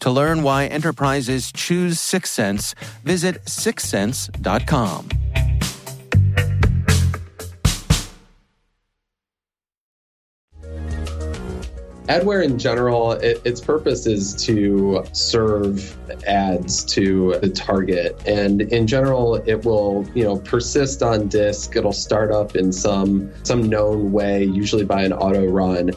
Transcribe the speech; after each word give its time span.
To 0.00 0.10
learn 0.10 0.42
why 0.42 0.66
enterprises 0.66 1.50
choose 1.52 1.98
Syxsense, 1.98 2.74
visit 3.04 3.44
syxsense.com. 3.46 5.08
Adware 12.08 12.42
in 12.42 12.58
general, 12.58 13.12
it, 13.12 13.42
its 13.44 13.60
purpose 13.60 14.06
is 14.06 14.34
to 14.46 15.04
serve 15.12 15.94
ads 16.26 16.82
to 16.86 17.38
the 17.42 17.50
target, 17.50 18.18
and 18.26 18.62
in 18.62 18.86
general, 18.86 19.34
it 19.34 19.62
will 19.66 20.08
you 20.14 20.24
know 20.24 20.38
persist 20.38 21.02
on 21.02 21.28
disk. 21.28 21.76
It'll 21.76 21.92
start 21.92 22.32
up 22.32 22.56
in 22.56 22.72
some 22.72 23.30
some 23.42 23.68
known 23.68 24.10
way, 24.10 24.42
usually 24.42 24.86
by 24.86 25.02
an 25.02 25.12
auto 25.12 25.44
run. 25.44 25.90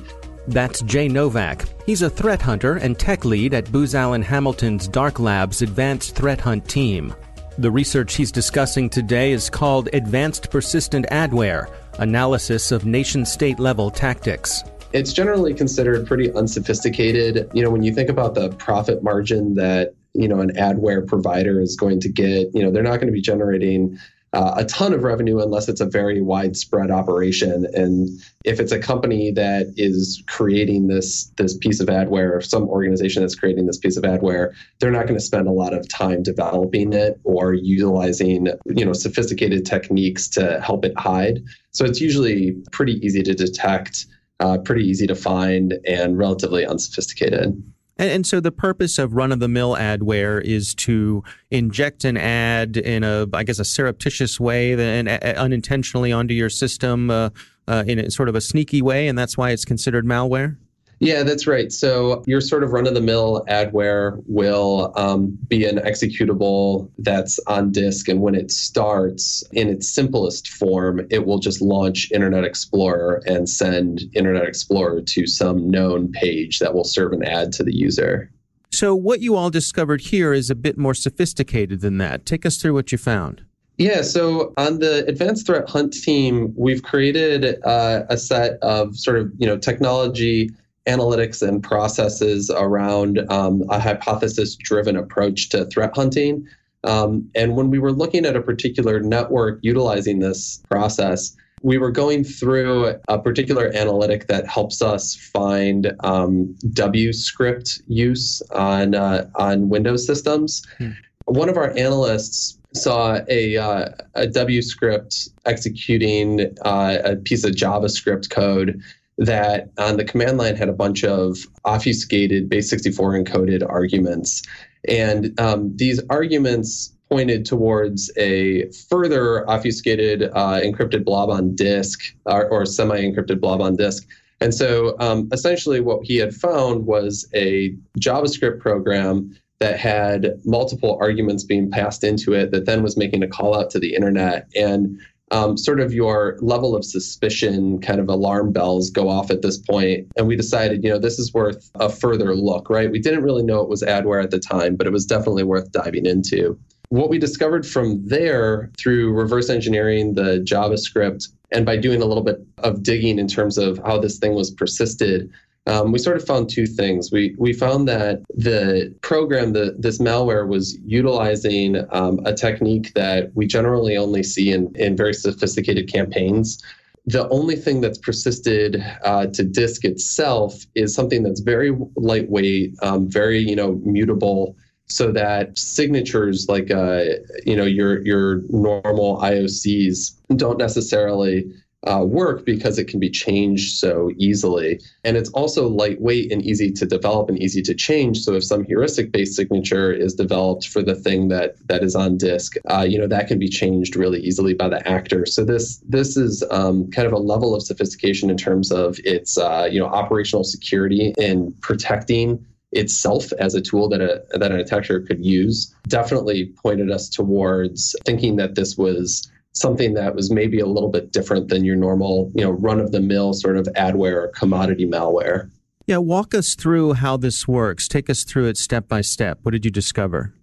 That's 0.48 0.82
Jay 0.82 1.08
Novak. 1.08 1.66
He's 1.86 2.02
a 2.02 2.10
threat 2.10 2.42
hunter 2.42 2.78
and 2.78 2.98
tech 2.98 3.26
lead 3.26 3.54
at 3.54 3.72
Booz 3.72 3.96
Allen 3.96 4.22
Hamilton's 4.22 4.88
Dark 4.88 5.20
Labs 5.20 5.62
Advanced 5.62 6.16
Threat 6.16 6.42
Hunt 6.42 6.68
team. 6.68 7.14
The 7.58 7.72
research 7.72 8.16
he's 8.16 8.32
discussing 8.32 8.90
today 8.90 9.32
is 9.32 9.50
called 9.50 9.90
Advanced 9.94 10.50
Persistent 10.50 11.06
Adware 11.12 11.72
Analysis 12.00 12.72
of 12.72 12.86
Nation 12.86 13.26
State 13.26 13.60
Level 13.60 13.92
Tactics 13.92 14.64
it's 14.94 15.14
generally 15.14 15.54
considered 15.54 16.06
pretty 16.06 16.32
unsophisticated. 16.34 17.50
You 17.54 17.64
know, 17.64 17.70
when 17.70 17.84
you 17.84 17.94
think 17.94 18.10
about 18.10 18.36
the 18.36 18.50
profit 18.50 19.04
margin 19.04 19.56
that, 19.56 19.94
you 20.14 20.28
know, 20.28 20.42
an 20.42 20.52
adware 20.56 21.06
provider 21.06 21.62
is 21.62 21.76
going 21.76 22.00
to 22.02 22.10
get, 22.10 22.54
you 22.54 22.64
know, 22.64 22.72
they're 22.72 22.84
not 22.84 22.98
going 22.98 23.08
to 23.08 23.14
be 23.14 23.22
generating 23.22 23.98
uh, 24.34 24.54
a 24.56 24.66
ton 24.66 24.94
of 24.94 25.04
revenue 25.04 25.40
unless 25.40 25.68
it's 25.68 25.82
a 25.82 25.86
very 25.86 26.22
widespread 26.22 26.90
operation. 26.90 27.68
And 27.74 28.10
if 28.46 28.60
it's 28.60 28.72
a 28.72 28.80
company 28.80 29.32
that 29.32 29.74
is 29.76 30.24
creating 30.28 30.88
this 30.88 31.32
this 31.38 31.58
piece 31.58 31.82
of 31.82 31.88
adware, 31.88 32.36
or 32.36 32.42
some 32.42 32.64
organization 32.70 33.24
that's 33.24 33.36
creating 33.36 33.66
this 33.66 33.78
piece 33.78 33.98
of 33.98 34.04
adware, 34.04 34.54
they're 34.80 34.92
not 34.92 35.06
going 35.06 35.20
to 35.20 35.26
spend 35.26 35.48
a 35.48 35.52
lot 35.52 35.74
of 35.74 35.88
time 35.90 36.24
developing 36.24 36.94
it 36.94 37.20
or 37.24 37.54
utilizing 37.54 38.48
you 38.66 38.86
know 38.86 38.94
sophisticated 38.94 39.66
techniques 39.66 40.30
to 40.30 40.62
help 40.62 40.86
it 40.86 40.98
hide. 40.98 41.44
So 41.72 41.84
it's 41.86 42.00
usually 42.00 42.56
pretty 42.72 43.06
easy 43.06 43.24
to 43.24 43.34
detect 43.34 44.06
uh, 44.40 44.58
pretty 44.58 44.84
easy 44.84 45.08
to 45.08 45.16
find 45.16 45.78
and 45.86 46.18
relatively 46.18 46.66
unsophisticated. 46.66 47.62
And, 48.02 48.10
and, 48.10 48.26
so 48.26 48.40
the 48.40 48.52
purpose 48.52 48.98
of 48.98 49.14
run 49.14 49.32
of 49.32 49.40
the 49.40 49.48
mill 49.48 49.76
adware 49.76 50.42
is 50.44 50.74
to 50.76 51.24
inject 51.52 52.04
an 52.04 52.18
ad 52.18 52.76
in 52.76 53.04
a, 53.04 53.28
I 53.32 53.44
guess, 53.44 53.60
a 53.60 53.64
surreptitious 53.64 54.40
way, 54.40 54.74
and 54.74 55.08
unintentionally 55.08 56.12
onto 56.12 56.34
your 56.34 56.50
system 56.50 57.12
uh, 57.12 57.30
uh, 57.68 57.84
in 57.86 58.00
a 58.00 58.10
sort 58.10 58.28
of 58.28 58.34
a 58.34 58.42
sneaky 58.42 58.82
way, 58.82 59.08
and 59.08 59.16
that's 59.16 59.38
why 59.38 59.52
it's 59.52 59.66
considered 59.66 60.04
malware. 60.04 60.58
Yeah, 61.02 61.24
that's 61.24 61.48
right. 61.48 61.72
So 61.72 62.24
your 62.28 62.40
sort 62.42 62.64
of 62.64 62.74
run 62.74 62.86
of 62.86 62.94
the 62.94 63.02
mill 63.02 63.44
adware 63.50 64.22
will 64.28 64.94
um, 64.96 65.36
be 65.48 65.66
an 65.66 65.78
executable 65.78 66.92
that's 67.00 67.40
on 67.48 67.72
disk. 67.72 68.08
And 68.08 68.22
when 68.22 68.36
it 68.36 68.52
starts 68.52 69.44
in 69.52 69.68
its 69.68 69.90
simplest 69.90 70.50
form, 70.50 71.02
it 71.10 71.26
will 71.26 71.40
just 71.40 71.60
launch 71.60 72.12
Internet 72.12 72.44
Explorer 72.44 73.24
and 73.26 73.50
send 73.50 74.04
Internet 74.14 74.44
Explorer 74.44 75.02
to 75.02 75.26
some 75.26 75.72
known 75.72 76.12
page 76.12 76.60
that 76.60 76.76
will 76.76 76.84
serve 76.84 77.14
an 77.14 77.24
ad 77.24 77.52
to 77.54 77.64
the 77.64 77.76
user. 77.76 78.30
So, 78.70 78.96
what 78.96 79.22
you 79.22 79.36
all 79.36 79.50
discovered 79.50 80.02
here 80.02 80.34
is 80.34 80.52
a 80.52 80.56
bit 80.56 80.78
more 80.78 80.94
sophisticated 80.94 81.82
than 81.82 81.98
that. 81.98 82.28
Take 82.28 82.46
us 82.46 82.58
through 82.58 82.76
what 82.76 82.92
you 82.92 83.00
found. 83.00 83.44
Yeah, 83.78 84.04
so 84.04 84.54
on 84.58 84.78
the 84.78 85.04
advanced 85.08 85.48
threat 85.48 85.68
hunt 85.68 85.94
team, 85.94 86.54
we've 86.56 86.84
created 86.84 87.60
uh, 87.64 88.04
a 88.10 88.18
set 88.18 88.60
of 88.62 88.96
sort 88.96 89.18
of 89.18 89.32
you 89.40 89.48
know 89.48 89.58
technology 89.58 90.52
analytics 90.88 91.48
and 91.48 91.62
processes 91.62 92.50
around 92.50 93.20
um, 93.30 93.64
a 93.70 93.80
hypothesis 93.80 94.56
driven 94.56 94.96
approach 94.96 95.50
to 95.50 95.66
threat 95.66 95.92
hunting. 95.96 96.48
Um, 96.84 97.30
and 97.36 97.56
when 97.56 97.70
we 97.70 97.78
were 97.80 97.92
looking 97.92 98.26
at 98.26 98.36
a 98.36 98.42
particular 98.42 99.00
network 99.00 99.60
utilizing 99.62 100.20
this 100.20 100.64
process, 100.70 101.36
we 101.62 101.78
were 101.78 101.92
going 101.92 102.24
through 102.24 102.96
a 103.08 103.20
particular 103.20 103.72
analytic 103.76 104.28
that 104.28 104.48
helps 104.48 104.82
us 104.82 105.16
find 105.16 105.94
um, 106.00 106.56
W 106.74 107.14
script 107.14 107.84
use 107.88 108.42
on 108.52 108.96
uh, 108.96 109.30
on 109.36 109.70
Windows 109.70 110.06
systems. 110.06 110.66
Hmm. 110.80 110.92
One 111.26 111.50
of 111.50 111.58
our 111.58 111.70
analysts 111.78 112.58
saw 112.74 113.20
a, 113.30 113.58
uh, 113.58 113.90
a 114.16 114.28
W 114.28 114.62
script 114.62 115.30
executing 115.46 116.56
uh, 116.64 116.98
a 117.04 117.16
piece 117.16 117.44
of 117.44 117.52
JavaScript 117.52 118.30
code 118.30 118.82
that 119.22 119.70
on 119.78 119.98
the 119.98 120.04
command 120.04 120.40
line 120.40 120.56
had 120.56 120.68
a 120.68 120.74
bunch 120.74 121.04
of 121.04 121.38
obfuscated 121.64 122.50
base 122.50 122.70
64 122.70 123.14
encoded 123.14 123.64
arguments. 123.68 124.42
And 124.88 125.40
um, 125.40 125.78
these 125.78 126.02
arguments 126.10 126.92
pointed 127.08 127.46
towards 127.46 128.12
a 128.18 128.72
further 128.90 129.48
obfuscated 129.48 130.24
uh, 130.34 130.62
encrypted 130.62 131.06
blob 131.06 131.30
on 131.30 131.54
disk 131.56 132.00
or, 132.26 132.50
or 132.50 132.66
semi 132.66 133.00
encrypted 133.00 133.40
blob 133.40 133.62
on 133.62 133.76
disk. 133.76 134.08
And 134.40 134.56
so 134.56 134.96
um, 135.00 135.30
essentially, 135.32 135.82
what 135.82 136.04
he 136.04 136.18
had 136.18 136.34
found 136.34 136.88
was 136.88 137.28
a 137.36 137.76
JavaScript 138.00 138.60
program 138.60 139.38
that 139.60 139.80
had 139.80 140.32
multiple 140.44 140.98
arguments 141.00 141.44
being 141.44 141.70
passed 141.70 142.04
into 142.04 142.34
it 142.34 142.50
that 142.50 142.66
then 142.66 142.82
was 142.82 142.98
making 142.98 143.22
a 143.22 143.28
call 143.28 143.56
out 143.56 143.70
to 143.70 143.80
the 143.80 143.94
internet. 143.94 144.48
And 144.56 145.00
um, 145.32 145.58
sort 145.58 145.80
of 145.80 145.94
your 145.94 146.38
level 146.42 146.76
of 146.76 146.86
suspicion 146.86 147.80
kind 147.82 148.00
of 148.00 148.10
alarm 148.10 148.52
bells 148.52 148.90
go 148.90 149.10
off 149.10 149.32
at 149.32 149.42
this 149.42 149.58
point 149.58 150.08
and 150.18 150.28
we 150.28 150.36
decided 150.36 150.84
you 150.84 150.90
know 150.90 151.00
this 151.00 151.18
is 151.18 151.34
worth 151.34 151.72
a 151.76 151.90
further 151.90 152.36
look 152.36 152.70
right? 152.70 152.92
We 152.92 153.00
didn't 153.00 153.24
really 153.24 153.44
know 153.44 153.62
it 153.62 153.70
was 153.70 153.82
adware 153.82 154.24
at 154.24 154.32
the 154.32 154.40
time 154.40 154.76
but 154.76 154.88
it 154.88 154.92
was 154.92 155.06
definitely 155.06 155.44
worth 155.44 155.72
diving 155.72 156.06
into. 156.06 156.60
What 156.90 157.10
we 157.10 157.18
discovered 157.18 157.66
from 157.66 158.06
there 158.06 158.70
through 158.78 159.14
reverse 159.14 159.50
engineering 159.50 160.16
the 160.16 160.44
JavaScript 160.46 161.30
and 161.52 161.66
by 161.66 161.78
doing 161.78 162.02
a 162.02 162.06
little 162.06 162.24
bit 162.24 162.46
of 162.60 162.84
digging 162.84 163.18
in 163.18 163.28
terms 163.28 163.58
of 163.58 163.80
how 163.86 163.98
this 163.98 164.18
thing 164.18 164.34
was 164.34 164.52
persisted, 164.52 165.32
um, 165.68 165.92
we 165.92 166.00
sort 166.00 166.18
of 166.18 166.26
found 166.26 166.50
two 166.50 166.66
things. 166.66 167.12
We 167.12 167.36
we 167.38 167.54
found 167.54 167.88
that 167.88 168.24
the 168.34 168.94
program, 169.02 169.54
the 169.54 169.76
this 169.78 170.00
malware, 170.00 170.48
was 170.48 170.78
utilizing 170.84 171.86
um, 171.92 172.20
a 172.26 172.34
technique 172.34 172.94
that 172.96 173.32
we 173.36 173.46
generally 173.46 173.96
only 173.96 174.24
see 174.24 174.52
in 174.52 174.74
in 174.76 174.98
very 174.98 175.14
sophisticated 175.14 175.92
campaigns. 175.92 176.64
The 177.06 177.28
only 177.30 177.56
thing 177.56 177.82
that's 177.82 177.98
persisted 177.98 178.84
uh, 179.04 179.28
to 179.28 179.44
disk 179.44 179.86
itself 179.86 180.66
is 180.76 180.94
something 180.94 181.24
that's 181.24 181.42
very 181.42 181.76
lightweight, 181.96 182.76
um, 182.82 183.10
very 183.10 183.40
you 183.40 183.56
know 183.56 183.80
mutable 183.84 184.56
so 184.92 185.12
that 185.12 185.58
signatures 185.58 186.48
like 186.50 186.70
uh, 186.70 187.04
you 187.46 187.56
know 187.56 187.66
your 187.66 188.02
your 188.06 188.42
normal 188.50 189.18
IOCs 189.18 190.12
don't 190.36 190.58
necessarily 190.58 191.46
uh, 191.88 192.04
work 192.06 192.46
because 192.46 192.78
it 192.78 192.88
can 192.88 193.00
be 193.00 193.10
changed 193.10 193.78
so 193.78 194.12
easily. 194.18 194.80
And 195.04 195.18
it's 195.18 195.30
also 195.32 195.68
lightweight 195.68 196.32
and 196.32 196.44
easy 196.44 196.72
to 196.74 196.86
develop 196.86 197.30
and 197.30 197.42
easy 197.42 197.62
to 197.64 197.74
change. 197.74 198.20
So 198.20 198.34
if 198.36 198.44
some 198.44 198.64
heuristic 198.64 199.12
based 199.12 199.36
signature 199.36 199.92
is 199.92 200.14
developed 200.14 200.68
for 200.68 200.84
the 200.84 200.96
thing 200.96 201.30
that 201.30 201.56
that 201.68 201.84
is 201.84 201.96
on 201.96 202.18
disk, 202.18 202.56
uh, 202.70 202.86
you 202.88 203.00
know 203.00 203.08
that 203.08 203.28
can 203.28 203.40
be 203.40 203.50
changed 203.50 203.96
really 203.96 204.20
easily 204.20 204.54
by 204.54 204.70
the 204.70 204.88
actor. 204.88 205.26
So 205.26 205.44
this 205.44 205.78
this 205.88 206.18
is 206.18 206.44
um, 206.52 206.90
kind 206.92 207.08
of 207.08 207.14
a 207.14 207.20
level 207.20 207.56
of 207.56 207.64
sophistication 207.64 208.30
in 208.30 208.38
terms 208.38 208.72
of 208.72 208.98
its 209.04 209.38
uh, 209.38 209.68
you 209.72 209.80
know 209.80 209.88
operational 209.88 210.44
security 210.44 211.14
in 211.18 211.52
protecting 211.62 212.46
itself 212.74 213.34
as 213.34 213.54
a 213.54 213.62
tool 213.62 213.90
that 213.90 214.02
a 214.02 214.24
that 214.38 214.52
an 214.52 214.60
attacker 214.60 215.02
could 215.02 215.26
use 215.26 215.76
definitely 215.88 216.54
pointed 216.64 216.90
us 216.90 217.10
towards 217.10 217.96
thinking 218.06 218.38
that 218.38 218.56
this 218.56 218.78
was 218.78 219.30
something 219.54 219.94
that 219.96 220.16
was 220.16 220.32
maybe 220.32 220.60
a 220.60 220.66
little 220.66 220.90
bit 220.90 221.12
different 221.12 221.50
than 221.50 221.66
your 221.66 221.76
normal, 221.76 222.32
you 222.36 222.44
know, 222.44 222.52
run 222.52 222.80
of 222.80 222.92
the 222.92 223.02
mill 223.02 223.34
sort 223.34 223.58
of 223.58 223.68
adware 223.76 224.24
or 224.24 224.28
commodity 224.30 224.86
malware. 224.88 225.50
Yeah, 225.88 225.98
walk 225.98 226.34
us 226.34 226.56
through 226.56 226.94
how 226.94 227.18
this 227.18 227.48
works. 227.48 227.88
Take 227.88 228.10
us 228.10 228.24
through 228.24 228.48
it 228.48 228.58
step 228.58 228.88
by 228.88 229.02
step. 229.02 229.40
What 229.42 229.52
did 229.52 229.66
you 229.66 229.72
discover? 229.72 230.34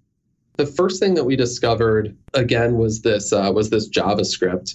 The 0.56 0.66
first 0.66 1.00
thing 1.00 1.14
that 1.14 1.25
we 1.25 1.37
discovered 1.37 2.16
again 2.34 2.78
was 2.78 3.02
this 3.02 3.32
uh, 3.32 3.50
was 3.55 3.70
this 3.70 3.88
JavaScript 3.88 4.75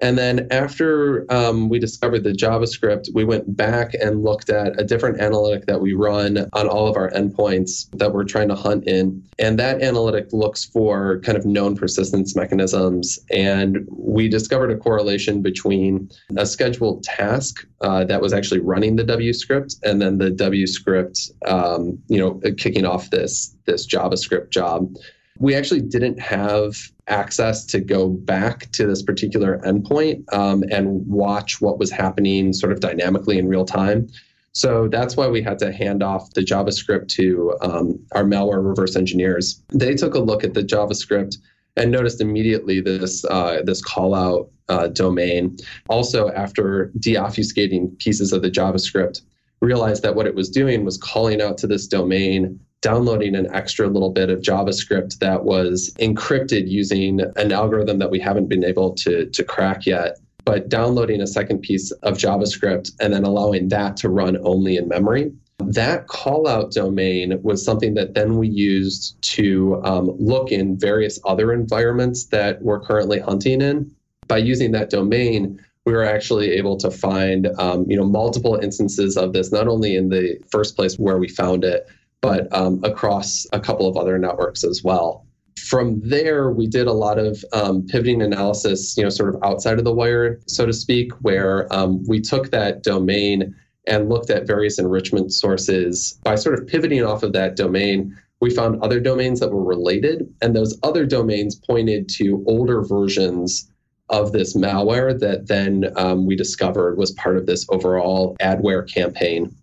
and 0.00 0.18
then 0.18 0.46
after 0.50 1.30
um, 1.32 1.68
we 1.68 1.78
discovered 1.78 2.24
the 2.24 2.32
JavaScript, 2.32 3.08
we 3.14 3.24
went 3.24 3.56
back 3.56 3.94
and 3.94 4.22
looked 4.22 4.50
at 4.50 4.78
a 4.80 4.84
different 4.84 5.20
analytic 5.20 5.66
that 5.66 5.80
we 5.80 5.94
run 5.94 6.48
on 6.52 6.68
all 6.68 6.86
of 6.86 6.96
our 6.96 7.10
endpoints 7.10 7.88
that 7.98 8.12
we're 8.12 8.24
trying 8.24 8.48
to 8.48 8.54
hunt 8.54 8.86
in. 8.86 9.22
And 9.38 9.58
that 9.58 9.82
analytic 9.82 10.32
looks 10.32 10.64
for 10.64 11.20
kind 11.20 11.38
of 11.38 11.44
known 11.44 11.76
persistence 11.76 12.36
mechanisms. 12.36 13.18
And 13.30 13.86
we 13.90 14.28
discovered 14.28 14.70
a 14.70 14.76
correlation 14.76 15.42
between 15.42 16.10
a 16.36 16.46
scheduled 16.46 17.02
task 17.02 17.66
uh, 17.80 18.04
that 18.04 18.20
was 18.20 18.32
actually 18.32 18.60
running 18.60 18.96
the 18.96 19.04
W 19.04 19.32
script 19.32 19.76
and 19.82 20.00
then 20.00 20.18
the 20.18 20.30
W 20.30 20.66
script, 20.66 21.30
um, 21.46 21.98
you 22.08 22.18
know, 22.18 22.40
kicking 22.56 22.84
off 22.84 23.10
this 23.10 23.54
this 23.66 23.86
JavaScript 23.86 24.50
job 24.50 24.94
we 25.38 25.54
actually 25.54 25.82
didn't 25.82 26.18
have 26.18 26.74
access 27.08 27.64
to 27.66 27.80
go 27.80 28.08
back 28.08 28.70
to 28.72 28.86
this 28.86 29.02
particular 29.02 29.58
endpoint 29.64 30.24
um, 30.32 30.64
and 30.70 31.06
watch 31.06 31.60
what 31.60 31.78
was 31.78 31.90
happening 31.90 32.52
sort 32.52 32.72
of 32.72 32.80
dynamically 32.80 33.38
in 33.38 33.48
real 33.48 33.64
time. 33.64 34.08
So 34.52 34.88
that's 34.88 35.16
why 35.16 35.28
we 35.28 35.42
had 35.42 35.58
to 35.58 35.72
hand 35.72 36.02
off 36.02 36.32
the 36.32 36.40
JavaScript 36.40 37.08
to 37.08 37.54
um, 37.60 37.98
our 38.12 38.24
malware 38.24 38.66
reverse 38.66 38.96
engineers. 38.96 39.62
They 39.68 39.94
took 39.94 40.14
a 40.14 40.18
look 40.18 40.44
at 40.44 40.54
the 40.54 40.62
JavaScript 40.62 41.36
and 41.76 41.92
noticed 41.92 42.22
immediately 42.22 42.80
this 42.80 43.24
uh, 43.26 43.60
this 43.64 43.82
call 43.82 44.14
out 44.14 44.50
uh, 44.70 44.88
domain. 44.88 45.58
Also, 45.88 46.30
after 46.30 46.90
deobfuscating 46.98 47.98
pieces 47.98 48.32
of 48.32 48.40
the 48.40 48.50
JavaScript, 48.50 49.20
realized 49.60 50.02
that 50.02 50.14
what 50.14 50.26
it 50.26 50.34
was 50.34 50.48
doing 50.48 50.84
was 50.84 50.96
calling 50.96 51.42
out 51.42 51.58
to 51.58 51.66
this 51.66 51.86
domain 51.86 52.58
downloading 52.82 53.34
an 53.34 53.52
extra 53.54 53.88
little 53.88 54.10
bit 54.10 54.30
of 54.30 54.40
JavaScript 54.40 55.18
that 55.18 55.44
was 55.44 55.92
encrypted 55.98 56.68
using 56.68 57.20
an 57.36 57.52
algorithm 57.52 57.98
that 57.98 58.10
we 58.10 58.20
haven't 58.20 58.48
been 58.48 58.64
able 58.64 58.94
to, 58.94 59.26
to 59.26 59.44
crack 59.44 59.86
yet. 59.86 60.18
But 60.44 60.68
downloading 60.68 61.20
a 61.20 61.26
second 61.26 61.62
piece 61.62 61.90
of 61.90 62.14
JavaScript 62.14 62.92
and 63.00 63.12
then 63.12 63.24
allowing 63.24 63.68
that 63.68 63.96
to 63.98 64.08
run 64.08 64.36
only 64.44 64.76
in 64.76 64.86
memory. 64.88 65.32
That 65.58 66.06
callout 66.06 66.72
domain 66.72 67.40
was 67.42 67.64
something 67.64 67.94
that 67.94 68.14
then 68.14 68.36
we 68.36 68.48
used 68.48 69.20
to 69.22 69.80
um, 69.82 70.14
look 70.18 70.52
in 70.52 70.78
various 70.78 71.18
other 71.24 71.52
environments 71.52 72.26
that 72.26 72.62
we're 72.62 72.80
currently 72.80 73.18
hunting 73.18 73.62
in. 73.62 73.90
By 74.28 74.38
using 74.38 74.72
that 74.72 74.90
domain, 74.90 75.58
we 75.86 75.92
were 75.92 76.04
actually 76.04 76.50
able 76.50 76.76
to 76.76 76.90
find 76.90 77.48
um, 77.58 77.86
you 77.88 77.96
know 77.96 78.04
multiple 78.04 78.56
instances 78.56 79.16
of 79.16 79.32
this, 79.32 79.50
not 79.50 79.66
only 79.66 79.96
in 79.96 80.10
the 80.10 80.38
first 80.50 80.76
place 80.76 80.98
where 80.98 81.16
we 81.16 81.28
found 81.28 81.64
it, 81.64 81.86
but 82.22 82.52
um, 82.52 82.82
across 82.84 83.46
a 83.52 83.60
couple 83.60 83.88
of 83.88 83.96
other 83.96 84.18
networks 84.18 84.64
as 84.64 84.82
well. 84.82 85.26
From 85.58 86.00
there, 86.04 86.50
we 86.50 86.66
did 86.66 86.86
a 86.86 86.92
lot 86.92 87.18
of 87.18 87.44
um, 87.52 87.86
pivoting 87.86 88.22
analysis, 88.22 88.96
you 88.96 89.02
know, 89.02 89.08
sort 89.08 89.34
of 89.34 89.42
outside 89.42 89.78
of 89.78 89.84
the 89.84 89.92
wire, 89.92 90.40
so 90.46 90.66
to 90.66 90.72
speak, 90.72 91.12
where 91.22 91.72
um, 91.72 92.04
we 92.06 92.20
took 92.20 92.50
that 92.50 92.82
domain 92.82 93.54
and 93.86 94.08
looked 94.08 94.30
at 94.30 94.46
various 94.46 94.78
enrichment 94.78 95.32
sources. 95.32 96.18
By 96.24 96.34
sort 96.34 96.58
of 96.58 96.66
pivoting 96.66 97.04
off 97.04 97.22
of 97.22 97.32
that 97.32 97.56
domain, 97.56 98.16
we 98.40 98.50
found 98.50 98.82
other 98.82 99.00
domains 99.00 99.40
that 99.40 99.50
were 99.50 99.64
related, 99.64 100.32
and 100.42 100.54
those 100.54 100.78
other 100.82 101.06
domains 101.06 101.54
pointed 101.54 102.08
to 102.10 102.44
older 102.46 102.82
versions 102.82 103.70
of 104.08 104.32
this 104.32 104.56
malware 104.56 105.18
that 105.18 105.48
then 105.48 105.92
um, 105.96 106.26
we 106.26 106.36
discovered 106.36 106.96
was 106.96 107.12
part 107.12 107.36
of 107.36 107.46
this 107.46 107.66
overall 107.70 108.36
adware 108.40 108.88
campaign. 108.92 109.54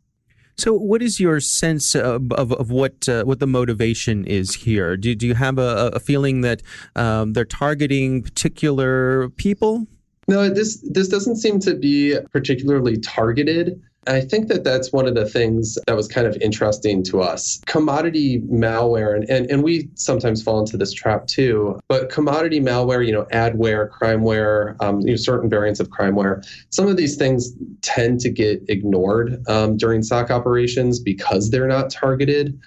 So, 0.57 0.73
what 0.73 1.01
is 1.01 1.19
your 1.19 1.39
sense 1.39 1.95
of, 1.95 2.31
of, 2.33 2.51
of 2.53 2.69
what 2.69 3.09
uh, 3.09 3.23
what 3.23 3.39
the 3.39 3.47
motivation 3.47 4.25
is 4.25 4.53
here? 4.53 4.95
Do, 4.97 5.15
do 5.15 5.27
you 5.27 5.33
have 5.33 5.57
a, 5.57 5.91
a 5.93 5.99
feeling 5.99 6.41
that 6.41 6.61
um, 6.95 7.33
they're 7.33 7.45
targeting 7.45 8.21
particular 8.21 9.29
people? 9.29 9.87
No, 10.27 10.49
this 10.49 10.85
this 10.89 11.07
doesn't 11.07 11.37
seem 11.37 11.59
to 11.59 11.75
be 11.75 12.17
particularly 12.31 12.97
targeted. 12.97 13.81
I 14.07 14.21
think 14.21 14.47
that 14.49 14.63
that's 14.63 14.91
one 14.91 15.07
of 15.07 15.15
the 15.15 15.25
things 15.25 15.77
that 15.87 15.95
was 15.95 16.07
kind 16.07 16.27
of 16.27 16.35
interesting 16.37 17.03
to 17.03 17.21
us. 17.21 17.61
Commodity 17.65 18.41
malware, 18.41 19.15
and, 19.15 19.29
and, 19.29 19.49
and 19.49 19.63
we 19.63 19.89
sometimes 19.95 20.41
fall 20.41 20.59
into 20.59 20.77
this 20.77 20.91
trap 20.91 21.27
too, 21.27 21.79
but 21.87 22.09
commodity 22.09 22.59
malware, 22.59 23.05
you 23.05 23.13
know, 23.13 23.25
adware, 23.31 23.89
crimeware, 23.89 24.75
um, 24.81 25.01
you 25.01 25.11
know, 25.11 25.15
certain 25.15 25.49
variants 25.49 25.79
of 25.79 25.89
crimeware, 25.89 26.45
some 26.69 26.87
of 26.87 26.97
these 26.97 27.15
things 27.15 27.53
tend 27.81 28.19
to 28.21 28.29
get 28.29 28.61
ignored 28.67 29.41
um, 29.47 29.77
during 29.77 30.03
SOC 30.03 30.31
operations 30.31 30.99
because 30.99 31.49
they're 31.49 31.67
not 31.67 31.89
targeted. 31.89 32.59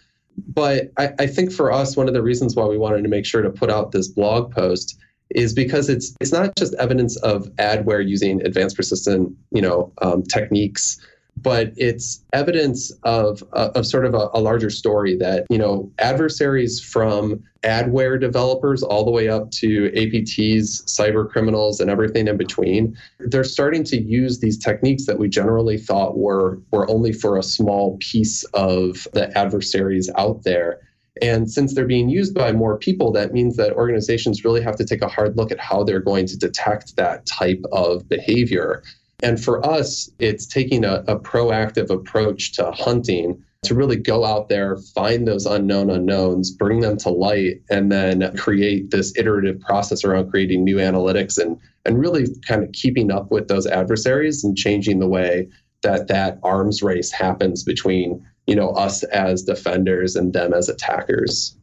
But 0.49 0.93
I, 0.99 1.12
I 1.19 1.26
think 1.26 1.52
for 1.52 1.73
us, 1.73 1.97
one 1.97 2.09
of 2.09 2.14
the 2.14 2.23
reasons 2.23 2.57
why 2.57 2.66
we 2.66 2.78
wanted 2.78 3.02
to 3.02 3.09
make 3.09 3.25
sure 3.25 3.43
to 3.43 3.50
put 3.50 3.71
out 3.71 3.93
this 3.93 4.09
blog 4.09 4.52
post 4.52 4.99
is 5.31 5.52
because 5.52 5.88
it's 5.88 6.14
it's 6.21 6.33
not 6.33 6.55
just 6.57 6.73
evidence 6.75 7.16
of 7.16 7.49
adware 7.57 8.07
using 8.07 8.40
advanced 8.47 8.76
persistent 8.76 9.35
you 9.50 9.61
know 9.61 9.93
um, 10.00 10.23
techniques 10.23 10.99
but 11.37 11.73
it's 11.76 12.25
evidence 12.33 12.90
of, 13.02 13.45
uh, 13.52 13.71
of 13.75 13.87
sort 13.87 14.05
of 14.07 14.14
a, 14.14 14.28
a, 14.33 14.40
larger 14.40 14.71
story 14.71 15.16
that 15.16 15.47
you 15.50 15.59
know 15.59 15.90
adversaries 15.99 16.81
from 16.81 17.43
adware 17.62 18.19
developers 18.19 18.83
all 18.83 19.05
the 19.05 19.11
way 19.11 19.28
up 19.28 19.50
to 19.50 19.90
apts 19.90 20.85
cyber 20.85 21.28
criminals 21.28 21.81
and 21.81 21.90
everything 21.90 22.28
in 22.28 22.37
between 22.37 22.97
they're 23.19 23.43
starting 23.45 23.83
to 23.83 24.00
use 24.00 24.38
these 24.38 24.57
techniques 24.57 25.07
that 25.07 25.19
we 25.19 25.28
generally 25.28 25.76
thought 25.76 26.16
were 26.16 26.61
were 26.71 26.88
only 26.88 27.12
for 27.12 27.37
a 27.37 27.43
small 27.43 27.97
piece 27.99 28.45
of 28.55 29.07
the 29.14 29.37
adversaries 29.37 30.11
out 30.16 30.45
there 30.45 30.81
And 31.23 31.50
since 31.50 31.75
they're 31.75 31.87
being 31.87 32.09
used 32.09 32.35
by 32.35 32.52
more 32.52 32.78
people, 32.78 33.11
that 33.12 33.33
means 33.33 33.57
that 33.57 33.73
organizations 33.73 34.45
really 34.45 34.61
have 34.61 34.76
to 34.76 34.85
take 34.85 35.02
a 35.02 35.09
hard 35.09 35.37
look 35.37 35.50
at 35.50 35.59
how 35.59 35.83
they're 35.83 36.00
going 36.00 36.26
to 36.26 36.37
detect 36.37 36.97
that 36.97 37.25
type 37.26 37.64
of 37.73 38.09
behavior. 38.09 38.83
And 39.23 39.43
for 39.43 39.65
us, 39.65 40.11
it's 40.19 40.47
taking 40.47 40.85
a, 40.85 41.05
a 41.09 41.19
proactive 41.19 41.91
approach 41.91 42.53
to 42.55 42.71
hunting 42.73 43.43
to 43.65 43.75
really 43.75 43.97
go 43.97 44.25
out 44.25 44.49
there, 44.49 44.77
find 44.95 45.27
those 45.27 45.47
unknown 45.47 45.91
unknowns, 45.91 46.51
bring 46.51 46.81
them 46.81 46.97
to 46.99 47.11
light, 47.11 47.63
and 47.71 47.91
then 47.91 48.37
create 48.37 48.91
this 48.91 49.13
iterative 49.17 49.61
process 49.61 50.05
around 50.05 50.31
creating 50.31 50.63
new 50.63 50.77
analytics 50.77 51.39
and, 51.39 51.59
and 51.85 51.99
really 51.99 52.27
kind 52.47 52.63
of 52.63 52.71
keeping 52.73 53.11
up 53.11 53.31
with 53.31 53.49
those 53.49 53.67
adversaries 53.67 54.45
and 54.45 54.57
changing 54.57 54.99
the 54.99 55.09
way 55.09 55.49
that 55.83 56.09
that 56.09 56.39
arms 56.43 56.83
race 56.83 57.11
happens 57.11 57.63
between 57.63 58.25
you 58.47 58.55
know 58.55 58.71
us 58.71 59.03
as 59.05 59.43
defenders 59.43 60.17
and 60.17 60.33
them 60.33 60.55
as 60.55 60.69
attackers. 60.69 61.57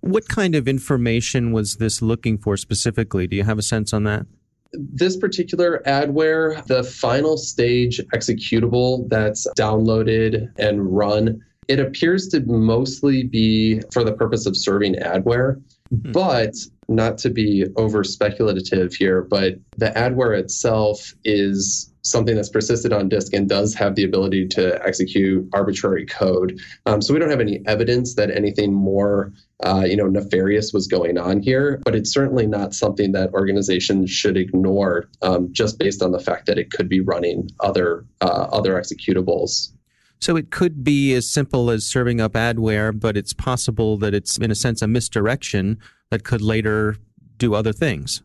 What 0.00 0.28
kind 0.28 0.54
of 0.54 0.68
information 0.68 1.52
was 1.52 1.76
this 1.76 2.02
looking 2.02 2.38
for 2.38 2.56
specifically? 2.56 3.26
Do 3.26 3.36
you 3.36 3.44
have 3.44 3.58
a 3.58 3.62
sense 3.62 3.92
on 3.92 4.04
that? 4.04 4.26
This 4.78 5.16
particular 5.16 5.82
adware, 5.86 6.64
the 6.66 6.82
final 6.82 7.36
stage 7.36 8.00
executable 8.14 9.08
that's 9.08 9.46
downloaded 9.58 10.50
and 10.58 10.96
run, 10.96 11.42
it 11.68 11.80
appears 11.80 12.28
to 12.28 12.40
mostly 12.40 13.24
be 13.24 13.80
for 13.92 14.04
the 14.04 14.12
purpose 14.12 14.46
of 14.46 14.56
serving 14.56 14.94
adware. 14.96 15.62
Mm-hmm. 15.92 16.12
But 16.12 16.54
not 16.88 17.18
to 17.18 17.30
be 17.30 17.66
over 17.76 18.02
speculative 18.04 18.94
here, 18.94 19.22
but 19.22 19.54
the 19.76 19.90
adware 19.90 20.38
itself 20.38 21.14
is 21.24 21.92
something 22.06 22.36
that's 22.36 22.48
persisted 22.48 22.92
on 22.92 23.08
disk 23.08 23.32
and 23.32 23.48
does 23.48 23.74
have 23.74 23.94
the 23.94 24.04
ability 24.04 24.46
to 24.48 24.80
execute 24.86 25.48
arbitrary 25.52 26.06
code. 26.06 26.60
Um, 26.86 27.02
so 27.02 27.12
we 27.12 27.20
don't 27.20 27.30
have 27.30 27.40
any 27.40 27.62
evidence 27.66 28.14
that 28.14 28.30
anything 28.30 28.72
more, 28.72 29.32
uh, 29.64 29.84
you 29.86 29.96
know, 29.96 30.06
nefarious 30.06 30.72
was 30.72 30.86
going 30.86 31.18
on 31.18 31.40
here. 31.40 31.80
But 31.84 31.94
it's 31.94 32.12
certainly 32.12 32.46
not 32.46 32.74
something 32.74 33.12
that 33.12 33.32
organizations 33.32 34.10
should 34.10 34.36
ignore 34.36 35.08
um, 35.22 35.52
just 35.52 35.78
based 35.78 36.02
on 36.02 36.12
the 36.12 36.20
fact 36.20 36.46
that 36.46 36.58
it 36.58 36.70
could 36.70 36.88
be 36.88 37.00
running 37.00 37.50
other 37.60 38.04
uh, 38.20 38.48
other 38.52 38.74
executables. 38.74 39.72
So 40.18 40.36
it 40.36 40.50
could 40.50 40.82
be 40.82 41.12
as 41.14 41.28
simple 41.28 41.70
as 41.70 41.84
serving 41.84 42.20
up 42.20 42.32
adware, 42.32 42.98
but 42.98 43.16
it's 43.16 43.34
possible 43.34 43.98
that 43.98 44.14
it's 44.14 44.38
in 44.38 44.50
a 44.50 44.54
sense 44.54 44.80
a 44.80 44.86
misdirection 44.88 45.78
that 46.10 46.24
could 46.24 46.40
later 46.40 46.96
do 47.36 47.54
other 47.54 47.72
things. 47.72 48.22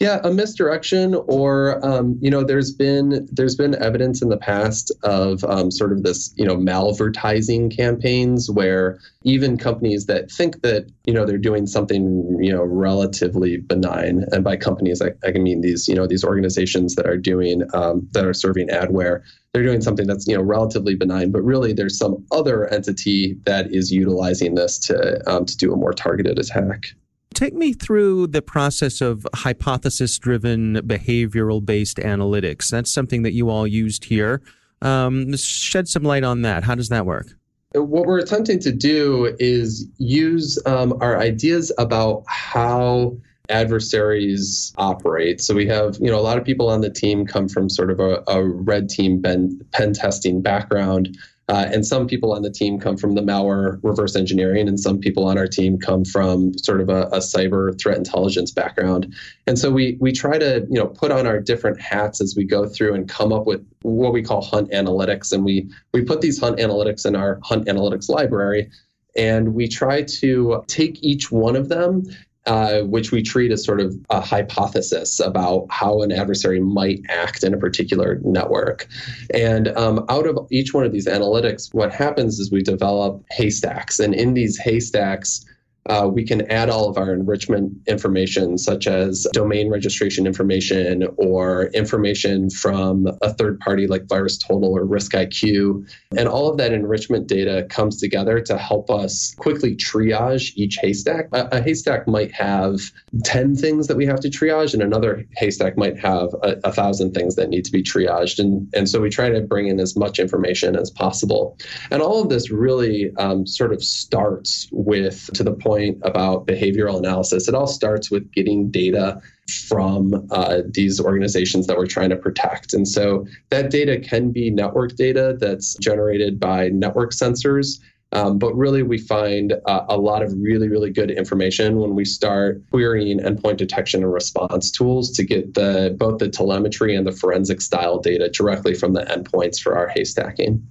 Yeah, 0.00 0.20
a 0.22 0.30
misdirection, 0.30 1.16
or 1.26 1.84
um, 1.84 2.16
you 2.20 2.30
know, 2.30 2.44
there's 2.44 2.70
been 2.70 3.28
there's 3.32 3.56
been 3.56 3.74
evidence 3.82 4.22
in 4.22 4.28
the 4.28 4.36
past 4.36 4.92
of 5.02 5.42
um, 5.42 5.72
sort 5.72 5.90
of 5.90 6.04
this 6.04 6.32
you 6.36 6.44
know 6.44 6.56
malvertising 6.56 7.76
campaigns 7.76 8.48
where 8.48 9.00
even 9.24 9.58
companies 9.58 10.06
that 10.06 10.30
think 10.30 10.62
that 10.62 10.88
you 11.04 11.12
know 11.12 11.24
they're 11.24 11.36
doing 11.36 11.66
something 11.66 12.38
you 12.40 12.52
know 12.52 12.62
relatively 12.62 13.56
benign, 13.56 14.24
and 14.30 14.44
by 14.44 14.56
companies 14.56 15.02
I, 15.02 15.14
I 15.26 15.32
mean 15.32 15.62
these 15.62 15.88
you 15.88 15.96
know 15.96 16.06
these 16.06 16.22
organizations 16.22 16.94
that 16.94 17.08
are 17.08 17.16
doing 17.18 17.62
um, 17.74 18.08
that 18.12 18.24
are 18.24 18.34
serving 18.34 18.68
adware, 18.68 19.22
they're 19.52 19.64
doing 19.64 19.80
something 19.80 20.06
that's 20.06 20.28
you 20.28 20.36
know 20.36 20.42
relatively 20.42 20.94
benign, 20.94 21.32
but 21.32 21.42
really 21.42 21.72
there's 21.72 21.98
some 21.98 22.24
other 22.30 22.72
entity 22.72 23.36
that 23.46 23.74
is 23.74 23.90
utilizing 23.90 24.54
this 24.54 24.78
to 24.78 25.28
um, 25.28 25.44
to 25.44 25.56
do 25.56 25.72
a 25.72 25.76
more 25.76 25.92
targeted 25.92 26.38
attack. 26.38 26.94
Take 27.38 27.54
me 27.54 27.72
through 27.72 28.26
the 28.26 28.42
process 28.42 29.00
of 29.00 29.24
hypothesis 29.32 30.18
driven 30.18 30.74
behavioral 30.78 31.64
based 31.64 31.98
analytics. 31.98 32.68
That's 32.68 32.92
something 32.92 33.22
that 33.22 33.32
you 33.32 33.48
all 33.48 33.64
used 33.64 34.06
here. 34.06 34.42
Um, 34.82 35.36
shed 35.36 35.86
some 35.86 36.02
light 36.02 36.24
on 36.24 36.42
that. 36.42 36.64
How 36.64 36.74
does 36.74 36.88
that 36.88 37.06
work? 37.06 37.28
What 37.74 38.06
we're 38.06 38.18
attempting 38.18 38.58
to 38.58 38.72
do 38.72 39.36
is 39.38 39.86
use 39.98 40.60
um, 40.66 40.98
our 41.00 41.20
ideas 41.20 41.70
about 41.78 42.24
how 42.26 43.16
adversaries 43.50 44.72
operate. 44.76 45.40
So 45.40 45.54
we 45.54 45.68
have, 45.68 45.96
you 46.00 46.10
know, 46.10 46.18
a 46.18 46.20
lot 46.20 46.38
of 46.38 46.44
people 46.44 46.68
on 46.68 46.80
the 46.80 46.90
team 46.90 47.24
come 47.24 47.48
from 47.48 47.68
sort 47.68 47.92
of 47.92 48.00
a, 48.00 48.20
a 48.26 48.42
red 48.42 48.88
team 48.88 49.22
pen, 49.22 49.64
pen 49.70 49.92
testing 49.92 50.42
background. 50.42 51.16
Uh, 51.50 51.66
and 51.72 51.86
some 51.86 52.06
people 52.06 52.32
on 52.32 52.42
the 52.42 52.50
team 52.50 52.78
come 52.78 52.96
from 52.96 53.14
the 53.14 53.22
malware 53.22 53.80
reverse 53.82 54.14
engineering, 54.14 54.68
and 54.68 54.78
some 54.78 54.98
people 54.98 55.24
on 55.24 55.38
our 55.38 55.46
team 55.46 55.78
come 55.78 56.04
from 56.04 56.56
sort 56.58 56.80
of 56.80 56.90
a, 56.90 57.04
a, 57.04 57.18
cyber 57.18 57.78
threat 57.80 57.96
intelligence 57.96 58.50
background. 58.50 59.14
And 59.46 59.58
so 59.58 59.70
we 59.70 59.96
we 59.98 60.12
try 60.12 60.36
to 60.36 60.66
you 60.68 60.78
know 60.78 60.86
put 60.86 61.10
on 61.10 61.26
our 61.26 61.40
different 61.40 61.80
hats 61.80 62.20
as 62.20 62.34
we 62.36 62.44
go 62.44 62.68
through 62.68 62.94
and 62.94 63.08
come 63.08 63.32
up 63.32 63.46
with 63.46 63.66
what 63.80 64.12
we 64.12 64.22
call 64.22 64.42
hunt 64.42 64.70
analytics. 64.72 65.32
And 65.32 65.42
we 65.42 65.70
we 65.94 66.02
put 66.02 66.20
these 66.20 66.38
hunt 66.38 66.58
analytics 66.58 67.06
in 67.06 67.16
our 67.16 67.40
hunt 67.42 67.66
analytics 67.66 68.10
library. 68.10 68.70
And 69.16 69.54
we 69.54 69.68
try 69.68 70.02
to 70.02 70.62
take 70.68 71.02
each 71.02 71.32
one 71.32 71.56
of 71.56 71.70
them 71.70 72.04
uh, 72.48 72.80
which 72.80 73.12
we 73.12 73.22
treat 73.22 73.52
as 73.52 73.62
sort 73.62 73.78
of 73.78 73.94
a 74.08 74.20
hypothesis 74.20 75.20
about 75.20 75.66
how 75.68 76.00
an 76.00 76.10
adversary 76.10 76.60
might 76.60 77.00
act 77.10 77.44
in 77.44 77.52
a 77.52 77.58
particular 77.58 78.20
network. 78.24 78.88
And 79.34 79.68
um, 79.76 80.04
out 80.08 80.26
of 80.26 80.38
each 80.50 80.72
one 80.72 80.84
of 80.84 80.92
these 80.92 81.06
analytics, 81.06 81.72
what 81.74 81.92
happens 81.92 82.38
is 82.38 82.50
we 82.50 82.62
develop 82.62 83.22
haystacks. 83.30 83.98
And 83.98 84.14
in 84.14 84.32
these 84.32 84.58
haystacks, 84.58 85.44
uh, 85.88 86.06
we 86.06 86.24
can 86.24 86.48
add 86.50 86.68
all 86.68 86.88
of 86.88 86.98
our 86.98 87.14
enrichment 87.14 87.72
information, 87.86 88.58
such 88.58 88.86
as 88.86 89.26
domain 89.32 89.70
registration 89.70 90.26
information 90.26 91.06
or 91.16 91.68
information 91.68 92.50
from 92.50 93.08
a 93.22 93.32
third 93.32 93.58
party 93.60 93.86
like 93.86 94.02
VirusTotal 94.02 94.62
or 94.62 94.84
RiskIQ. 94.84 95.88
And 96.16 96.28
all 96.28 96.50
of 96.50 96.58
that 96.58 96.72
enrichment 96.72 97.26
data 97.26 97.66
comes 97.70 97.98
together 97.98 98.40
to 98.40 98.58
help 98.58 98.90
us 98.90 99.34
quickly 99.38 99.74
triage 99.76 100.52
each 100.56 100.76
haystack. 100.80 101.28
A, 101.32 101.48
a 101.52 101.62
haystack 101.62 102.06
might 102.06 102.32
have 102.32 102.80
10 103.24 103.56
things 103.56 103.86
that 103.86 103.96
we 103.96 104.04
have 104.04 104.20
to 104.20 104.28
triage, 104.28 104.74
and 104.74 104.82
another 104.82 105.24
haystack 105.36 105.78
might 105.78 105.98
have 105.98 106.34
a, 106.42 106.56
a 106.64 106.72
thousand 106.72 107.14
things 107.14 107.34
that 107.36 107.48
need 107.48 107.64
to 107.64 107.72
be 107.72 107.82
triaged. 107.82 108.38
And, 108.38 108.68
and 108.74 108.88
so 108.88 109.00
we 109.00 109.08
try 109.08 109.30
to 109.30 109.40
bring 109.40 109.68
in 109.68 109.80
as 109.80 109.96
much 109.96 110.18
information 110.18 110.76
as 110.76 110.90
possible. 110.90 111.56
And 111.90 112.02
all 112.02 112.22
of 112.22 112.28
this 112.28 112.50
really 112.50 113.10
um, 113.16 113.46
sort 113.46 113.72
of 113.72 113.82
starts 113.82 114.68
with 114.70 115.30
to 115.32 115.42
the 115.42 115.52
point 115.52 115.67
point 115.68 115.98
about 116.02 116.46
behavioral 116.46 116.98
analysis, 116.98 117.48
it 117.48 117.54
all 117.54 117.66
starts 117.66 118.10
with 118.10 118.24
getting 118.32 118.70
data 118.70 119.20
from 119.68 120.26
uh, 120.30 120.58
these 120.78 121.00
organizations 121.00 121.66
that 121.66 121.76
we're 121.76 121.94
trying 121.96 122.10
to 122.10 122.16
protect. 122.16 122.72
And 122.72 122.86
so 122.86 123.26
that 123.50 123.70
data 123.70 124.00
can 124.10 124.30
be 124.30 124.50
network 124.50 124.96
data 124.96 125.36
that's 125.38 125.74
generated 125.88 126.40
by 126.40 126.68
network 126.84 127.12
sensors. 127.12 127.78
Um, 128.12 128.38
but 128.38 128.54
really, 128.56 128.82
we 128.82 128.96
find 128.96 129.52
uh, 129.66 129.84
a 129.90 129.98
lot 129.98 130.22
of 130.22 130.32
really, 130.38 130.68
really 130.68 130.90
good 130.90 131.10
information 131.10 131.78
when 131.78 131.94
we 131.94 132.06
start 132.06 132.62
querying 132.70 133.18
endpoint 133.20 133.58
detection 133.58 134.02
and 134.02 134.12
response 134.12 134.70
tools 134.70 135.10
to 135.16 135.22
get 135.32 135.52
the 135.52 135.94
both 135.98 136.18
the 136.18 136.30
telemetry 136.30 136.96
and 136.96 137.06
the 137.06 137.12
forensic 137.12 137.60
style 137.60 137.98
data 137.98 138.30
directly 138.30 138.74
from 138.74 138.94
the 138.94 139.04
endpoints 139.14 139.60
for 139.60 139.76
our 139.76 139.88
haystacking. 139.88 140.62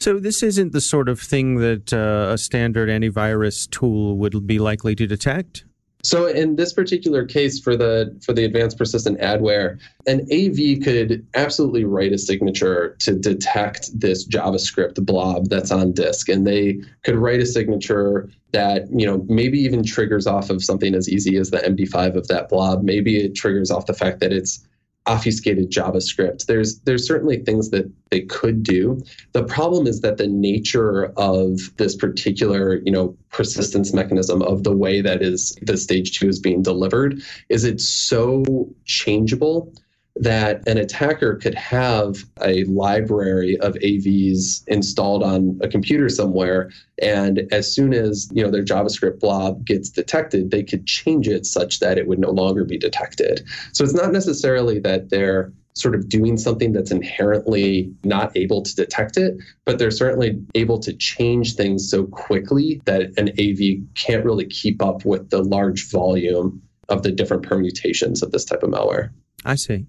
So 0.00 0.18
this 0.18 0.42
isn't 0.42 0.72
the 0.72 0.80
sort 0.80 1.10
of 1.10 1.20
thing 1.20 1.56
that 1.56 1.92
uh, 1.92 2.32
a 2.32 2.38
standard 2.38 2.88
antivirus 2.88 3.68
tool 3.70 4.16
would 4.16 4.46
be 4.46 4.58
likely 4.58 4.94
to 4.94 5.06
detect. 5.06 5.64
So 6.02 6.26
in 6.26 6.56
this 6.56 6.72
particular 6.72 7.26
case 7.26 7.60
for 7.60 7.76
the 7.76 8.18
for 8.24 8.32
the 8.32 8.44
advanced 8.44 8.78
persistent 8.78 9.20
adware, 9.20 9.78
an 10.06 10.20
AV 10.32 10.82
could 10.82 11.26
absolutely 11.34 11.84
write 11.84 12.12
a 12.12 12.18
signature 12.18 12.96
to 13.00 13.14
detect 13.14 13.90
this 13.98 14.26
JavaScript 14.26 15.04
blob 15.04 15.50
that's 15.50 15.70
on 15.70 15.92
disk 15.92 16.30
and 16.30 16.46
they 16.46 16.80
could 17.04 17.16
write 17.16 17.40
a 17.40 17.46
signature 17.46 18.30
that, 18.52 18.90
you 18.90 19.06
know, 19.06 19.24
maybe 19.28 19.58
even 19.58 19.84
triggers 19.84 20.26
off 20.26 20.48
of 20.48 20.64
something 20.64 20.94
as 20.94 21.08
easy 21.08 21.36
as 21.36 21.50
the 21.50 21.58
MD5 21.58 22.16
of 22.16 22.28
that 22.28 22.48
blob. 22.48 22.82
Maybe 22.82 23.18
it 23.18 23.34
triggers 23.34 23.70
off 23.70 23.84
the 23.84 23.94
fact 23.94 24.20
that 24.20 24.32
it's 24.32 24.66
obfuscated 25.10 25.70
JavaScript. 25.70 26.46
There's 26.46 26.78
there's 26.80 27.04
certainly 27.06 27.38
things 27.38 27.70
that 27.70 27.90
they 28.10 28.20
could 28.20 28.62
do. 28.62 29.02
The 29.32 29.42
problem 29.42 29.88
is 29.88 30.02
that 30.02 30.18
the 30.18 30.28
nature 30.28 31.12
of 31.16 31.58
this 31.78 31.96
particular, 31.96 32.80
you 32.84 32.92
know, 32.92 33.16
persistence 33.30 33.92
mechanism 33.92 34.40
of 34.42 34.62
the 34.62 34.76
way 34.76 35.00
that 35.00 35.20
is 35.20 35.56
the 35.62 35.76
stage 35.76 36.16
two 36.18 36.28
is 36.28 36.38
being 36.38 36.62
delivered 36.62 37.20
is 37.48 37.64
it's 37.64 37.88
so 37.88 38.44
changeable 38.84 39.74
that 40.20 40.66
an 40.68 40.76
attacker 40.76 41.36
could 41.36 41.54
have 41.54 42.24
a 42.42 42.64
library 42.64 43.58
of 43.60 43.74
AVs 43.74 44.62
installed 44.68 45.22
on 45.22 45.58
a 45.62 45.68
computer 45.68 46.08
somewhere 46.08 46.70
and 47.02 47.42
as 47.50 47.74
soon 47.74 47.94
as 47.94 48.28
you 48.32 48.42
know 48.42 48.50
their 48.50 48.64
javascript 48.64 49.18
blob 49.18 49.64
gets 49.64 49.88
detected 49.88 50.50
they 50.50 50.62
could 50.62 50.86
change 50.86 51.26
it 51.26 51.46
such 51.46 51.80
that 51.80 51.96
it 51.96 52.06
would 52.06 52.18
no 52.18 52.30
longer 52.30 52.64
be 52.64 52.76
detected 52.76 53.42
so 53.72 53.82
it's 53.82 53.94
not 53.94 54.12
necessarily 54.12 54.78
that 54.78 55.08
they're 55.08 55.52
sort 55.74 55.94
of 55.94 56.08
doing 56.08 56.36
something 56.36 56.72
that's 56.72 56.90
inherently 56.90 57.90
not 58.04 58.36
able 58.36 58.62
to 58.62 58.74
detect 58.74 59.16
it, 59.16 59.36
but 59.64 59.78
they're 59.78 59.90
certainly 59.90 60.38
able 60.54 60.78
to 60.80 60.92
change 60.92 61.54
things 61.54 61.88
so 61.88 62.04
quickly 62.06 62.82
that 62.84 63.16
an 63.16 63.30
AV 63.38 63.82
can't 63.94 64.24
really 64.24 64.46
keep 64.46 64.82
up 64.82 65.04
with 65.04 65.30
the 65.30 65.42
large 65.42 65.88
volume 65.90 66.60
of 66.88 67.02
the 67.02 67.12
different 67.12 67.44
permutations 67.44 68.22
of 68.22 68.32
this 68.32 68.44
type 68.44 68.62
of 68.62 68.70
malware. 68.70 69.10
I 69.44 69.54
see. 69.54 69.86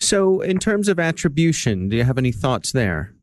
So, 0.00 0.40
in 0.40 0.58
terms 0.58 0.88
of 0.88 0.98
attribution, 0.98 1.88
do 1.88 1.96
you 1.96 2.04
have 2.04 2.18
any 2.18 2.32
thoughts 2.32 2.72
there? 2.72 3.14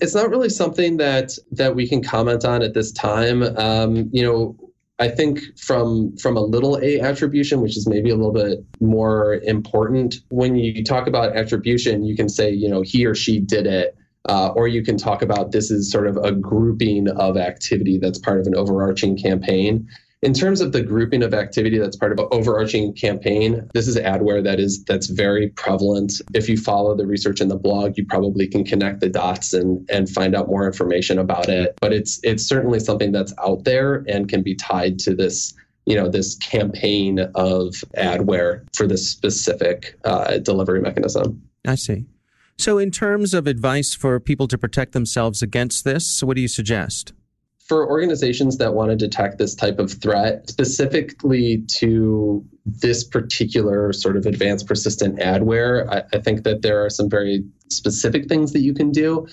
It's 0.00 0.14
not 0.14 0.28
really 0.28 0.48
something 0.48 0.96
that 0.96 1.32
that 1.52 1.76
we 1.76 1.88
can 1.88 2.02
comment 2.02 2.44
on 2.44 2.62
at 2.62 2.74
this 2.74 2.90
time. 2.90 3.42
Um, 3.56 4.10
you 4.12 4.24
know, 4.24 4.56
I 4.98 5.08
think 5.08 5.40
from 5.56 6.16
from 6.16 6.36
a 6.36 6.40
little 6.40 6.78
a 6.82 7.00
attribution, 7.00 7.60
which 7.60 7.76
is 7.76 7.88
maybe 7.88 8.10
a 8.10 8.16
little 8.16 8.32
bit 8.32 8.64
more 8.80 9.34
important, 9.44 10.16
when 10.30 10.56
you 10.56 10.82
talk 10.82 11.06
about 11.06 11.36
attribution, 11.36 12.04
you 12.04 12.16
can 12.16 12.28
say, 12.28 12.50
you 12.50 12.68
know, 12.68 12.82
he 12.82 13.06
or 13.06 13.14
she 13.14 13.40
did 13.40 13.66
it. 13.66 13.96
Uh, 14.26 14.48
or 14.56 14.66
you 14.66 14.82
can 14.82 14.96
talk 14.96 15.20
about 15.20 15.52
this 15.52 15.70
is 15.70 15.92
sort 15.92 16.06
of 16.06 16.16
a 16.16 16.32
grouping 16.32 17.10
of 17.10 17.36
activity 17.36 17.98
that's 17.98 18.18
part 18.18 18.40
of 18.40 18.46
an 18.46 18.56
overarching 18.56 19.18
campaign. 19.18 19.86
In 20.24 20.32
terms 20.32 20.62
of 20.62 20.72
the 20.72 20.82
grouping 20.82 21.22
of 21.22 21.34
activity 21.34 21.78
that's 21.78 21.96
part 21.96 22.10
of 22.10 22.18
an 22.18 22.28
overarching 22.30 22.94
campaign, 22.94 23.68
this 23.74 23.86
is 23.86 23.98
adware 23.98 24.42
that 24.42 24.58
is 24.58 24.82
that's 24.84 25.08
very 25.08 25.50
prevalent. 25.50 26.14
If 26.32 26.48
you 26.48 26.56
follow 26.56 26.96
the 26.96 27.06
research 27.06 27.42
in 27.42 27.48
the 27.48 27.58
blog, 27.58 27.98
you 27.98 28.06
probably 28.06 28.48
can 28.48 28.64
connect 28.64 29.00
the 29.00 29.10
dots 29.10 29.52
and 29.52 29.86
and 29.90 30.08
find 30.08 30.34
out 30.34 30.48
more 30.48 30.66
information 30.66 31.18
about 31.18 31.50
it. 31.50 31.76
But 31.78 31.92
it's 31.92 32.20
it's 32.22 32.42
certainly 32.42 32.80
something 32.80 33.12
that's 33.12 33.34
out 33.38 33.64
there 33.64 34.02
and 34.08 34.26
can 34.26 34.42
be 34.42 34.54
tied 34.54 34.98
to 35.00 35.14
this 35.14 35.52
you 35.84 35.94
know 35.94 36.08
this 36.08 36.36
campaign 36.36 37.18
of 37.34 37.74
adware 37.98 38.64
for 38.74 38.86
this 38.86 39.10
specific 39.10 39.94
uh, 40.04 40.38
delivery 40.38 40.80
mechanism. 40.80 41.42
I 41.66 41.74
see. 41.74 42.06
So, 42.56 42.78
in 42.78 42.90
terms 42.90 43.34
of 43.34 43.46
advice 43.46 43.94
for 43.94 44.18
people 44.20 44.48
to 44.48 44.56
protect 44.56 44.92
themselves 44.92 45.42
against 45.42 45.84
this, 45.84 46.22
what 46.22 46.36
do 46.36 46.40
you 46.40 46.48
suggest? 46.48 47.12
For 47.64 47.88
organizations 47.88 48.58
that 48.58 48.74
want 48.74 48.90
to 48.90 48.96
detect 48.96 49.38
this 49.38 49.54
type 49.54 49.78
of 49.78 49.90
threat, 49.90 50.48
specifically 50.50 51.64
to 51.68 52.44
this 52.66 53.04
particular 53.04 53.92
sort 53.92 54.16
of 54.16 54.26
advanced 54.26 54.66
persistent 54.66 55.18
adware, 55.18 55.88
I, 55.90 56.02
I, 56.16 56.20
think 56.20 56.44
that 56.44 56.62
there 56.62 56.84
are 56.84 56.90
some 56.90 57.08
very 57.08 57.42
specific 57.70 58.28
things 58.28 58.52
that 58.52 58.60
you 58.60 58.74
can 58.74 58.90
do. 58.90 59.26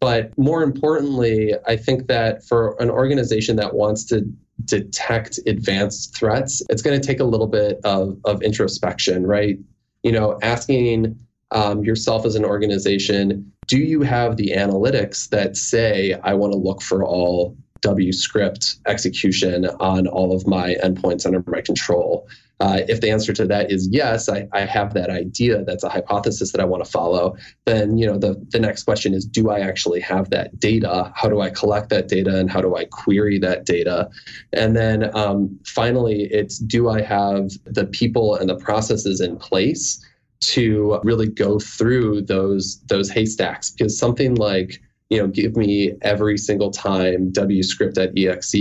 But 0.00 0.36
more 0.36 0.62
importantly, 0.62 1.54
I 1.66 1.76
think 1.76 2.08
that 2.08 2.44
for 2.44 2.76
an 2.80 2.90
organization 2.90 3.56
that 3.56 3.74
wants 3.74 4.04
to 4.06 4.22
detect 4.64 5.38
advanced 5.46 6.16
threats, 6.16 6.62
it's 6.68 6.82
going 6.82 7.00
to 7.00 7.06
take 7.06 7.20
a 7.20 7.24
little 7.24 7.46
bit 7.46 7.80
of, 7.84 8.18
of 8.24 8.42
introspection, 8.42 9.26
right? 9.26 9.58
You 10.02 10.12
know, 10.12 10.38
asking 10.42 11.18
um, 11.52 11.84
yourself 11.84 12.26
as 12.26 12.34
an 12.34 12.44
organization, 12.44 13.52
do 13.68 13.78
you 13.78 14.02
have 14.02 14.36
the 14.36 14.52
analytics 14.56 15.28
that 15.30 15.56
say, 15.56 16.14
I 16.24 16.34
want 16.34 16.52
to 16.52 16.58
look 16.58 16.82
for 16.82 17.04
all 17.04 17.56
W 17.80 18.12
script 18.12 18.76
execution 18.86 19.66
on 19.80 20.06
all 20.06 20.34
of 20.34 20.46
my 20.46 20.76
endpoints 20.82 21.26
under 21.26 21.42
my 21.46 21.60
control? 21.60 22.28
Uh, 22.58 22.80
if 22.88 23.02
the 23.02 23.10
answer 23.10 23.34
to 23.34 23.44
that 23.44 23.70
is 23.70 23.86
yes, 23.90 24.30
I, 24.30 24.48
I, 24.52 24.60
have 24.60 24.94
that 24.94 25.10
idea, 25.10 25.62
that's 25.64 25.84
a 25.84 25.90
hypothesis 25.90 26.52
that 26.52 26.60
I 26.60 26.64
want 26.64 26.82
to 26.82 26.90
follow, 26.90 27.36
then 27.66 27.98
you 27.98 28.06
know 28.06 28.16
the, 28.16 28.42
the 28.48 28.58
next 28.58 28.84
question 28.84 29.12
is 29.12 29.26
do 29.26 29.50
I 29.50 29.60
actually 29.60 30.00
have 30.00 30.30
that 30.30 30.58
data? 30.58 31.12
How 31.14 31.28
do 31.28 31.42
I 31.42 31.50
collect 31.50 31.90
that 31.90 32.08
data 32.08 32.38
and 32.38 32.50
how 32.50 32.62
do 32.62 32.74
I 32.74 32.86
query 32.86 33.38
that 33.40 33.66
data? 33.66 34.08
And 34.54 34.74
then 34.74 35.14
um, 35.14 35.58
finally, 35.66 36.28
it's 36.32 36.58
do 36.58 36.88
I 36.88 37.02
have 37.02 37.50
the 37.64 37.84
people 37.84 38.36
and 38.36 38.48
the 38.48 38.56
processes 38.56 39.20
in 39.20 39.36
place 39.36 40.02
to 40.38 40.98
really 41.02 41.28
go 41.28 41.58
through 41.58 42.22
those 42.22 42.80
those 42.86 43.10
haystacks? 43.10 43.68
Because 43.68 43.98
something 43.98 44.34
like 44.34 44.80
you 45.10 45.18
know, 45.18 45.28
give 45.28 45.56
me 45.56 45.92
every 46.02 46.36
single 46.36 46.70
time 46.70 47.32
wscript.exe 47.32 48.54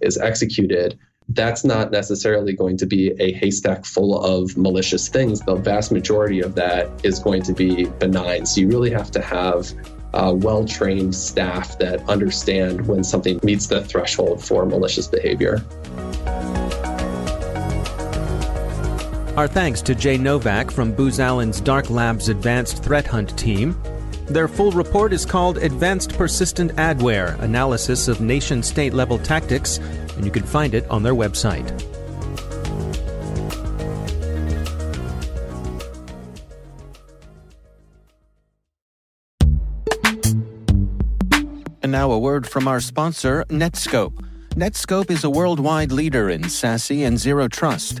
is 0.00 0.18
executed, 0.18 0.98
that's 1.28 1.64
not 1.64 1.92
necessarily 1.92 2.52
going 2.52 2.76
to 2.76 2.86
be 2.86 3.12
a 3.20 3.32
haystack 3.34 3.84
full 3.84 4.22
of 4.22 4.56
malicious 4.56 5.08
things. 5.08 5.40
The 5.40 5.54
vast 5.54 5.92
majority 5.92 6.40
of 6.40 6.56
that 6.56 6.90
is 7.04 7.20
going 7.20 7.42
to 7.44 7.52
be 7.52 7.84
benign. 7.84 8.46
So 8.46 8.62
you 8.62 8.68
really 8.68 8.90
have 8.90 9.10
to 9.12 9.22
have 9.22 9.72
uh, 10.12 10.34
well 10.36 10.64
trained 10.64 11.14
staff 11.14 11.78
that 11.78 12.06
understand 12.08 12.86
when 12.86 13.04
something 13.04 13.38
meets 13.42 13.68
the 13.68 13.82
threshold 13.84 14.44
for 14.44 14.66
malicious 14.66 15.06
behavior. 15.06 15.64
Our 19.36 19.48
thanks 19.48 19.80
to 19.82 19.94
Jay 19.94 20.18
Novak 20.18 20.70
from 20.70 20.92
Booz 20.92 21.18
Allen's 21.18 21.60
Dark 21.60 21.88
Labs 21.88 22.28
Advanced 22.28 22.82
Threat 22.82 23.06
Hunt 23.06 23.38
team 23.38 23.80
their 24.32 24.48
full 24.48 24.70
report 24.72 25.12
is 25.12 25.26
called 25.26 25.58
Advanced 25.58 26.14
Persistent 26.14 26.72
Adware 26.76 27.38
Analysis 27.40 28.08
of 28.08 28.20
Nation 28.20 28.62
State 28.62 28.94
Level 28.94 29.18
Tactics, 29.18 29.78
and 30.16 30.24
you 30.24 30.30
can 30.30 30.42
find 30.42 30.74
it 30.74 30.88
on 30.88 31.02
their 31.02 31.14
website. 31.14 31.68
And 41.82 41.92
now 41.92 42.10
a 42.12 42.18
word 42.18 42.48
from 42.48 42.68
our 42.68 42.80
sponsor, 42.80 43.44
Netskope. 43.48 44.14
Netskope 44.50 45.10
is 45.10 45.24
a 45.24 45.30
worldwide 45.30 45.92
leader 45.92 46.30
in 46.30 46.42
SASE 46.42 47.06
and 47.06 47.18
Zero 47.18 47.48
Trust. 47.48 48.00